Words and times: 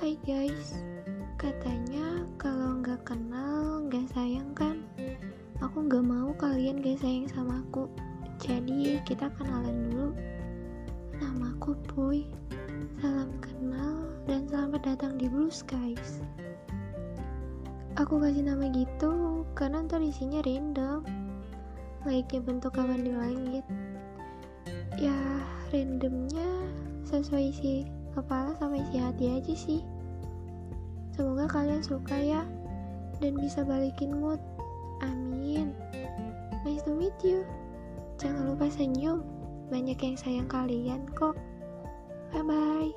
guys, 0.00 0.80
katanya 1.36 2.24
kalau 2.40 2.80
nggak 2.80 3.04
kenal 3.04 3.84
nggak 3.84 4.08
sayang 4.16 4.48
kan? 4.56 4.80
Aku 5.60 5.84
nggak 5.84 6.00
mau 6.00 6.32
kalian 6.40 6.80
gak 6.80 7.04
sayang 7.04 7.28
sama 7.28 7.60
aku. 7.60 7.84
Jadi 8.40 8.96
kita 9.04 9.28
kenalan 9.36 9.92
dulu. 9.92 10.08
Namaku 11.20 11.76
Puy. 11.84 12.24
Salam 13.04 13.28
kenal 13.44 14.08
dan 14.24 14.48
selamat 14.48 14.88
datang 14.88 15.20
di 15.20 15.28
Blue 15.28 15.52
Skies. 15.52 16.24
Aku 18.00 18.24
kasih 18.24 18.48
nama 18.48 18.72
gitu 18.72 19.44
karena 19.52 19.84
ntar 19.84 20.00
isinya 20.00 20.40
random. 20.40 21.04
Layaknya 22.08 22.40
bentuk 22.40 22.80
awan 22.80 23.04
di 23.04 23.12
langit. 23.12 23.66
Ya, 24.96 25.44
randomnya 25.68 26.48
sesuai 27.04 27.52
isi 27.52 27.84
kepala 28.10 28.58
sama 28.58 28.80
isi 28.80 28.96
hati 28.98 29.26
aja 29.30 29.54
sih. 29.54 29.80
Kalian 31.50 31.82
suka 31.82 32.14
ya 32.14 32.46
dan 33.18 33.34
bisa 33.34 33.66
balikin 33.66 34.22
mood. 34.22 34.38
Amin. 35.02 35.74
Nice 36.62 36.86
to 36.86 36.94
meet 36.94 37.16
you. 37.26 37.42
Jangan 38.22 38.54
lupa 38.54 38.70
senyum. 38.70 39.26
Banyak 39.66 39.98
yang 39.98 40.14
sayang 40.14 40.46
kalian 40.46 41.10
kok. 41.18 41.34
Bye 42.30 42.46
bye. 42.46 42.90